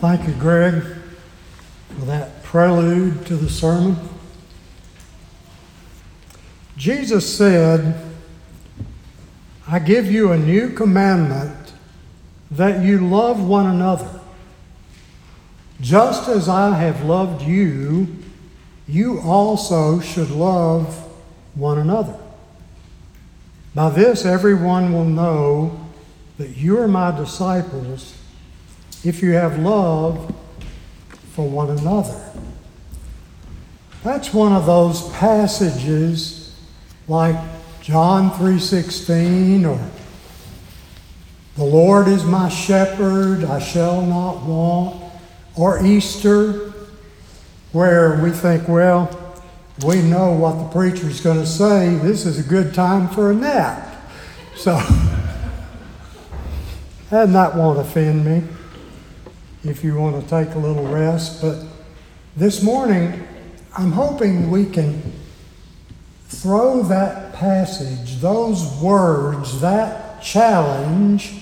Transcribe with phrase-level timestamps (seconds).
[0.00, 0.80] Thank you, Greg,
[1.88, 3.96] for that prelude to the sermon.
[6.76, 8.00] Jesus said,
[9.66, 11.72] I give you a new commandment
[12.52, 14.20] that you love one another.
[15.80, 18.06] Just as I have loved you,
[18.86, 20.96] you also should love
[21.56, 22.16] one another.
[23.74, 25.88] By this, everyone will know
[26.36, 28.14] that you are my disciples
[29.04, 30.34] if you have love
[31.32, 32.32] for one another.
[34.02, 36.54] That's one of those passages
[37.06, 37.36] like
[37.82, 39.78] John 3:16 or
[41.56, 45.02] the Lord is my shepherd, I shall not want,
[45.56, 46.72] or Easter
[47.72, 49.10] where we think, well,
[49.84, 51.94] we know what the preacher's going to say.
[51.96, 53.84] This is a good time for a nap.
[54.56, 54.76] So,
[57.10, 58.42] and that won't offend me
[59.68, 61.42] if you want to take a little rest.
[61.42, 61.64] But
[62.36, 63.26] this morning,
[63.76, 65.12] I'm hoping we can
[66.28, 71.34] throw that passage, those words, that challenge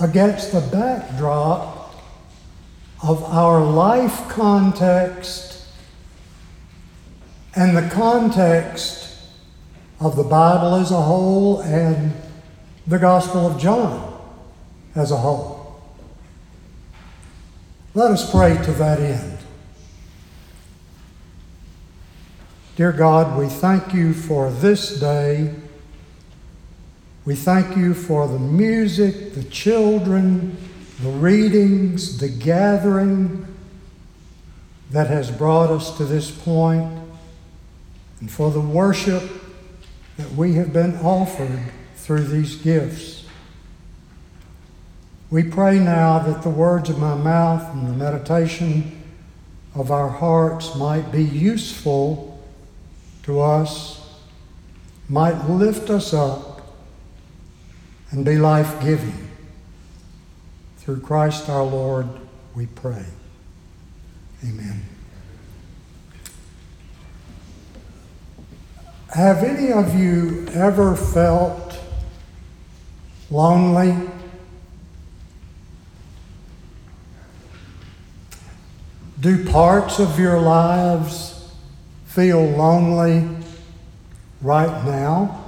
[0.00, 1.94] against the backdrop
[3.02, 5.66] of our life context
[7.54, 9.16] and the context
[10.00, 12.12] of the Bible as a whole and
[12.86, 14.20] the Gospel of John
[14.94, 15.57] as a whole.
[17.98, 19.38] Let us pray to that end.
[22.76, 25.52] Dear God, we thank you for this day.
[27.24, 30.56] We thank you for the music, the children,
[31.02, 33.52] the readings, the gathering
[34.92, 37.00] that has brought us to this point,
[38.20, 39.24] and for the worship
[40.18, 41.64] that we have been offered
[41.96, 43.27] through these gifts.
[45.30, 49.02] We pray now that the words of my mouth and the meditation
[49.74, 52.42] of our hearts might be useful
[53.24, 54.00] to us,
[55.06, 56.62] might lift us up,
[58.10, 59.28] and be life giving.
[60.78, 62.08] Through Christ our Lord,
[62.54, 63.04] we pray.
[64.42, 64.82] Amen.
[69.14, 71.78] Have any of you ever felt
[73.30, 73.94] lonely?
[79.20, 81.50] Do parts of your lives
[82.06, 83.28] feel lonely
[84.40, 85.44] right now?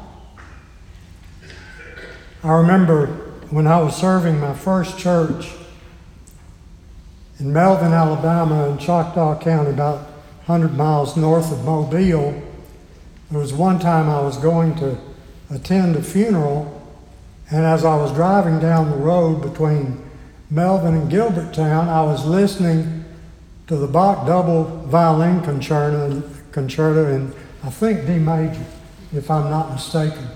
[2.42, 3.06] I remember
[3.50, 5.52] when I was serving my first church
[7.38, 9.98] in Melvin, Alabama, in Choctaw County, about
[10.46, 12.42] 100 miles north of Mobile.
[13.30, 14.98] There was one time I was going to
[15.48, 16.90] attend a funeral,
[17.52, 20.10] and as I was driving down the road between
[20.50, 22.99] Melvin and Gilbertown, I was listening
[23.70, 27.32] to the Bach double violin concerto, concerto in,
[27.62, 28.66] I think, D major,
[29.12, 30.26] if I'm not mistaken.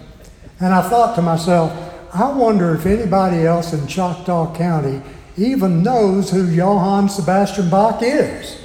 [0.61, 1.73] And I thought to myself,
[2.15, 5.03] I wonder if anybody else in Choctaw County
[5.37, 8.57] even knows who Johann Sebastian Bach is.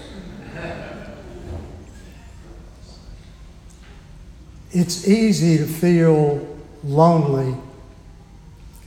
[4.72, 6.48] It's easy to feel
[6.84, 7.56] lonely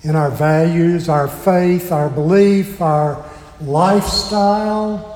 [0.05, 3.29] in our values, our faith, our belief, our
[3.61, 5.12] lifestyle.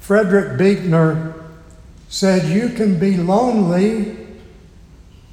[0.00, 1.34] Frederick Buechner
[2.08, 4.16] said, You can be lonely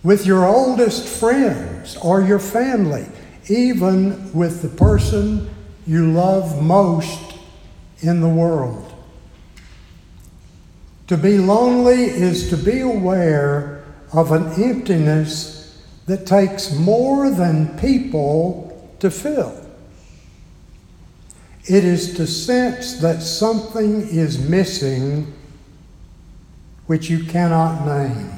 [0.03, 3.05] with your oldest friends or your family,
[3.49, 5.49] even with the person
[5.87, 7.37] you love most
[8.01, 8.93] in the world.
[11.07, 18.95] To be lonely is to be aware of an emptiness that takes more than people
[18.99, 19.66] to fill.
[21.69, 25.33] It is to sense that something is missing
[26.85, 28.31] which you cannot name.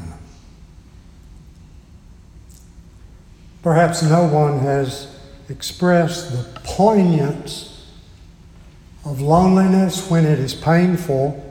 [3.61, 5.15] Perhaps no one has
[5.47, 7.87] expressed the poignance
[9.05, 11.45] of loneliness when it is painful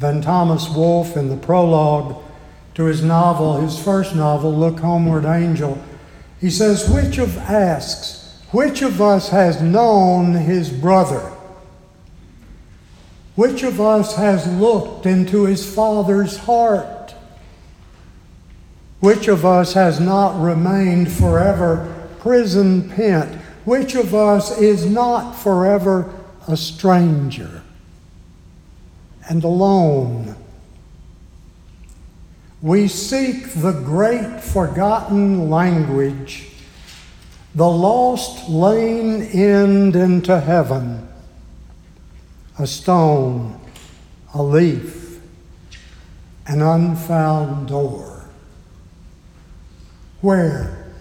[0.00, 2.22] than Thomas Wolfe in the prologue
[2.74, 5.80] to his novel, his first novel, Look Homeward Angel.
[6.40, 8.17] He says, Which of asks,
[8.50, 11.32] which of us has known his brother?
[13.34, 17.14] Which of us has looked into his father's heart?
[19.00, 23.36] Which of us has not remained forever prison pent?
[23.64, 26.12] Which of us is not forever
[26.48, 27.62] a stranger
[29.28, 30.34] and alone?
[32.60, 36.47] We seek the great forgotten language
[37.54, 41.08] the lost lane end into heaven,
[42.58, 43.58] a stone,
[44.34, 45.20] a leaf,
[46.46, 48.28] an unfound door.
[50.20, 50.92] Where?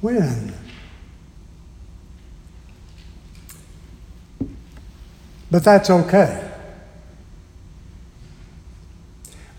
[0.00, 0.54] When?
[5.50, 6.50] But that's okay.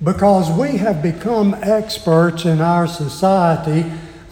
[0.04, 3.86] Because we have become experts in our society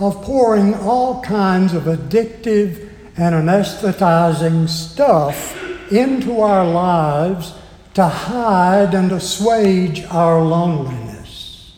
[0.07, 5.59] of pouring all kinds of addictive and anesthetizing stuff
[5.91, 7.53] into our lives
[7.93, 11.73] to hide and assuage our loneliness.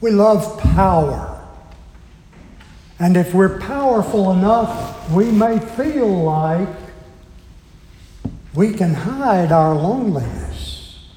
[0.00, 1.26] We love power.
[2.98, 6.68] And if we're powerful enough, we may feel like
[8.54, 11.08] we can hide our loneliness.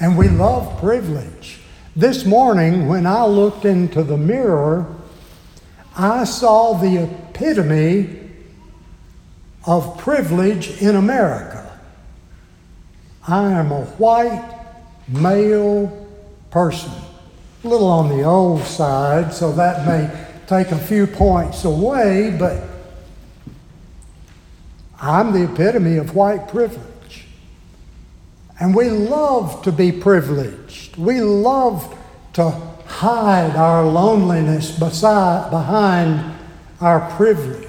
[0.00, 1.58] And we love privilege.
[1.98, 4.86] This morning, when I looked into the mirror,
[5.96, 8.20] I saw the epitome
[9.66, 11.76] of privilege in America.
[13.26, 14.48] I am a white
[15.08, 16.06] male
[16.52, 16.92] person,
[17.64, 20.08] a little on the old side, so that may
[20.46, 22.62] take a few points away, but
[25.00, 26.97] I'm the epitome of white privilege.
[28.60, 30.96] And we love to be privileged.
[30.96, 31.96] We love
[32.34, 32.50] to
[32.86, 36.34] hide our loneliness beside, behind
[36.80, 37.66] our privilege.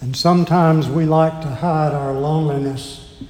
[0.00, 3.22] And sometimes we like to hide our loneliness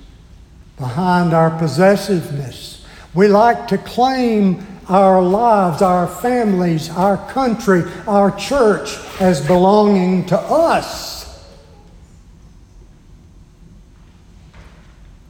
[0.76, 2.84] behind our possessiveness.
[3.14, 10.38] We like to claim our lives, our families, our country, our church as belonging to
[10.38, 11.15] us.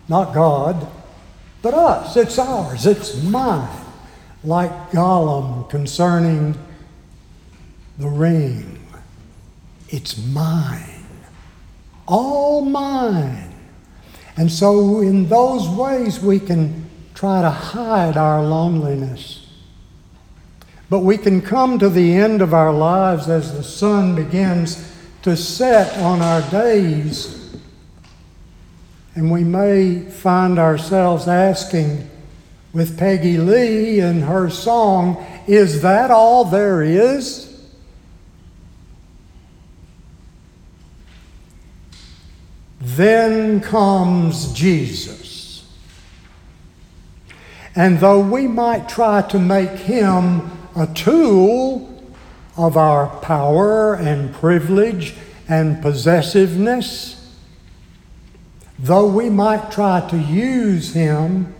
[0.08, 0.86] Not God,
[1.62, 2.16] but us.
[2.16, 3.84] It's ours, it's mine.
[4.44, 6.56] Like Gollum concerning
[7.98, 8.86] the ring.
[9.88, 11.04] It's mine.
[12.06, 13.52] All mine.
[14.36, 19.46] And so, in those ways, we can try to hide our loneliness.
[20.88, 24.92] But we can come to the end of our lives as the sun begins
[25.22, 27.45] to set on our days,
[29.16, 32.08] and we may find ourselves asking,
[32.76, 37.58] with Peggy Lee and her song, Is that all there is?
[42.78, 45.66] Then comes Jesus.
[47.74, 52.02] And though we might try to make him a tool
[52.58, 55.14] of our power and privilege
[55.48, 57.15] and possessiveness.
[58.78, 61.55] Though we might try to use him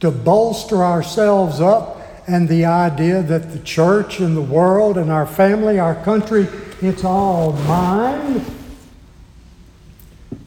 [0.00, 5.26] to bolster ourselves up and the idea that the church and the world and our
[5.26, 6.46] family, our country,
[6.80, 8.44] it's all mine.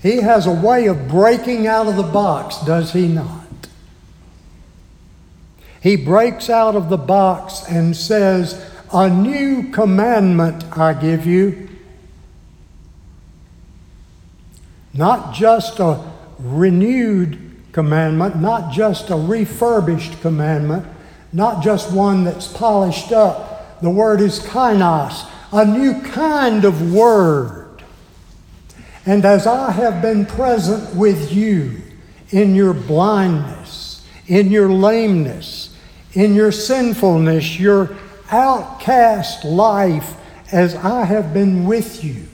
[0.01, 3.41] He has a way of breaking out of the box, does he not?
[5.81, 11.69] he breaks out of the box and says, A new commandment I give you.
[14.93, 17.39] Not just a renewed
[17.71, 20.85] commandment, not just a refurbished commandment,
[21.31, 23.81] not just one that's polished up.
[23.81, 27.83] The word is kainos, a new kind of word.
[29.05, 31.81] And as I have been present with you
[32.29, 35.75] in your blindness, in your lameness,
[36.13, 37.97] in your sinfulness, your
[38.29, 40.15] outcast life,
[40.51, 42.27] as I have been with you,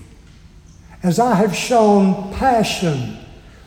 [1.03, 3.17] as I have shown passion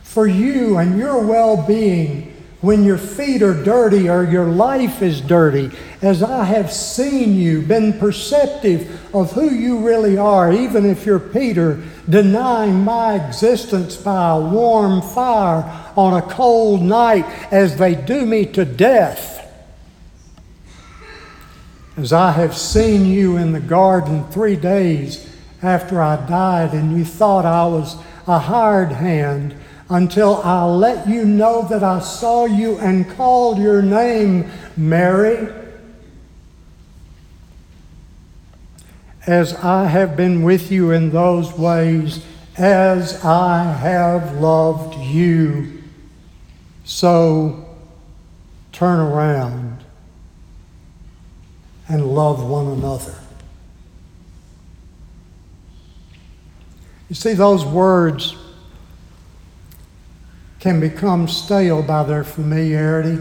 [0.03, 5.19] for you and your well being when your feet are dirty or your life is
[5.19, 5.71] dirty,
[6.03, 11.19] as I have seen you, been perceptive of who you really are, even if you're
[11.19, 15.63] Peter, denying my existence by a warm fire
[15.97, 19.39] on a cold night as they do me to death.
[21.97, 25.30] As I have seen you in the garden three days
[25.61, 29.55] after I died, and you thought I was a hired hand
[29.89, 35.53] until I let you know that I saw you and called your name, Mary.
[39.27, 42.25] As I have been with you in those ways,
[42.57, 45.83] as I have loved you,
[46.85, 47.67] so
[48.71, 49.83] turn around
[51.87, 53.20] and love one another.
[57.11, 58.37] You see, those words
[60.61, 63.19] can become stale by their familiarity.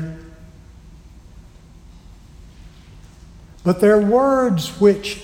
[3.64, 5.20] but they're words which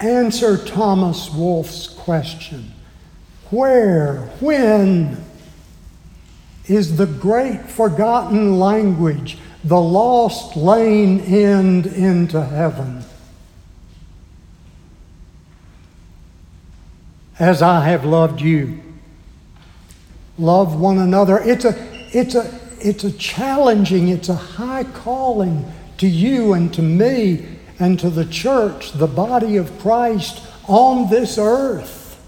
[0.00, 2.72] answer Thomas Wolfe's question
[3.50, 5.24] Where, when
[6.66, 13.04] is the great forgotten language, the lost lane end into heaven?
[17.40, 18.78] As I have loved you.
[20.38, 21.38] Love one another.
[21.38, 21.74] It's a,
[22.12, 25.64] it's a, it's a challenging, it's a high calling
[25.96, 27.46] to you and to me
[27.78, 32.22] and to the church, the body of Christ on this earth.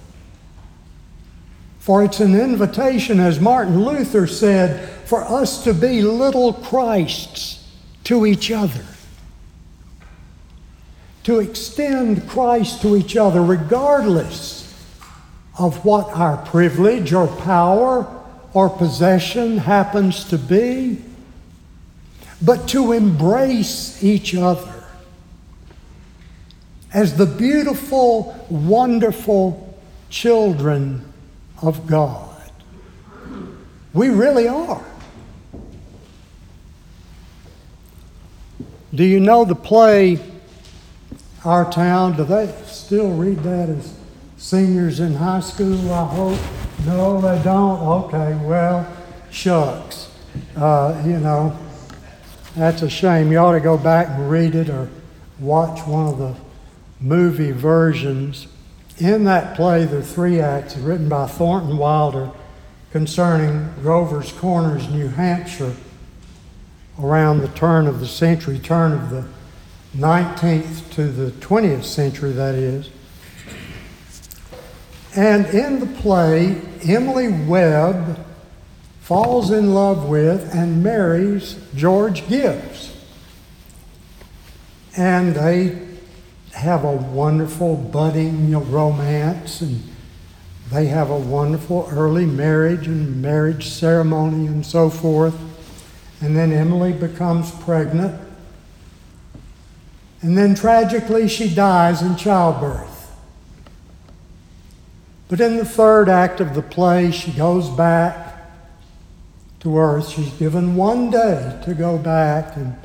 [1.79, 7.69] For it's an invitation, as Martin Luther said, for us to be little Christs
[8.05, 8.85] to each other.
[11.25, 14.62] To extend Christ to each other, regardless
[15.59, 18.07] of what our privilege or power
[18.55, 20.99] or possession happens to be,
[22.41, 24.85] but to embrace each other
[26.93, 29.79] as the beautiful, wonderful
[30.11, 31.13] children
[31.63, 32.29] of God.
[33.95, 34.85] We really are.
[38.95, 40.19] Do you know the play,
[41.45, 42.15] Our Town?
[42.17, 43.95] Do they still read that as
[44.43, 46.39] seniors in high school, I hope?
[46.85, 47.81] No, they don't?
[47.81, 48.85] Okay, well,
[49.31, 50.11] shucks.
[50.57, 51.57] Uh, you know,
[52.57, 53.31] that's a shame.
[53.31, 54.91] You ought to go back and read it or
[55.39, 56.35] watch one of the
[57.01, 58.49] movie versions.
[58.99, 62.33] In that play, are three acts written by Thornton Wilder
[62.91, 65.77] concerning Grover's Corners, New Hampshire,
[67.01, 69.25] around the turn of the century, turn of the
[69.97, 72.91] 19th to the 20th century, that is.
[75.15, 78.25] And in the play, Emily Webb
[79.01, 82.97] falls in love with and marries George Gibbs.
[84.97, 85.79] And they
[86.53, 89.83] have a wonderful budding romance and
[90.71, 95.39] they have a wonderful early marriage and marriage ceremony and so forth.
[96.23, 98.19] And then Emily becomes pregnant.
[100.23, 102.92] And then tragically, she dies in childbirth.
[105.33, 108.37] But in the third act of the play, she goes back
[109.61, 110.11] to earth.
[110.11, 112.77] She's given one day to go back, and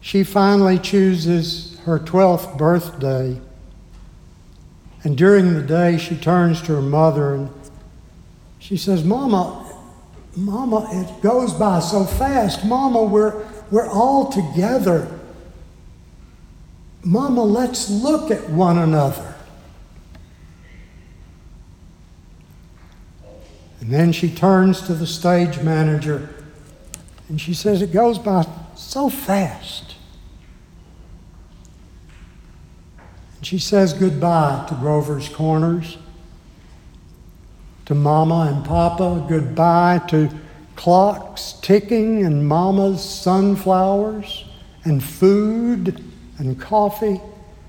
[0.00, 3.40] she finally chooses her 12th birthday.
[5.02, 7.50] And during the day, she turns to her mother and
[8.60, 9.68] she says, Mama,
[10.36, 12.64] Mama, it goes by so fast.
[12.64, 15.08] Mama, we're, we're all together.
[17.02, 19.33] Mama, let's look at one another.
[23.84, 26.30] And then she turns to the stage manager
[27.28, 29.96] and she says, It goes by so fast.
[33.36, 35.98] And She says goodbye to Grover's Corners,
[37.84, 40.30] to Mama and Papa, goodbye to
[40.76, 44.46] clocks ticking and Mama's sunflowers,
[44.84, 46.02] and food
[46.38, 47.20] and coffee,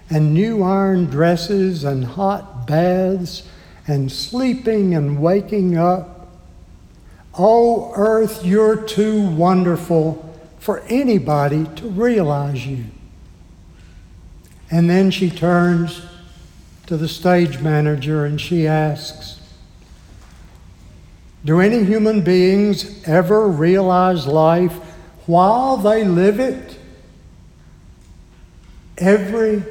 [0.09, 3.43] and new iron dresses and hot baths,
[3.87, 6.27] and sleeping and waking up.
[7.37, 10.21] Oh, earth, you're too wonderful
[10.59, 12.85] for anybody to realize you.
[14.71, 16.01] And then she turns
[16.87, 19.39] to the stage manager and she asks,
[21.43, 24.73] Do any human beings ever realize life
[25.27, 26.79] while they live it?
[28.97, 29.63] Every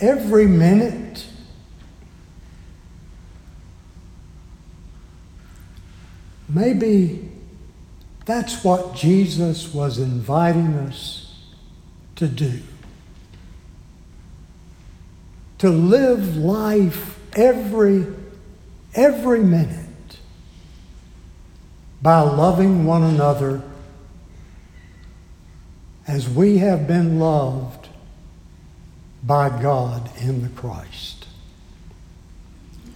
[0.00, 1.26] every minute.
[6.48, 7.28] Maybe
[8.24, 11.34] that's what Jesus was inviting us
[12.16, 12.60] to do
[15.58, 18.06] to live life every,
[18.94, 20.18] every minute
[22.02, 23.62] by loving one another
[26.06, 27.88] as we have been loved
[29.22, 31.26] by God in the Christ.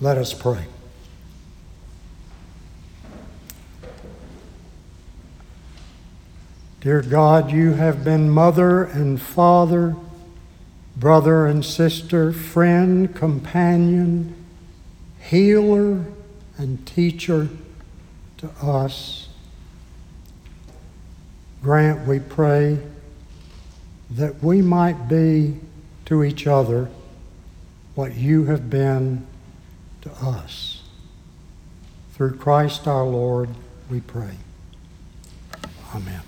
[0.01, 0.67] Let us pray.
[6.81, 9.97] Dear God, you have been mother and father
[11.01, 14.35] brother and sister, friend, companion,
[15.19, 16.05] healer,
[16.59, 17.49] and teacher
[18.37, 19.29] to us.
[21.63, 22.79] Grant, we pray,
[24.11, 25.57] that we might be
[26.05, 26.91] to each other
[27.95, 29.27] what you have been
[30.03, 30.83] to us.
[32.13, 33.49] Through Christ our Lord,
[33.89, 34.37] we pray.
[35.95, 36.21] Amen.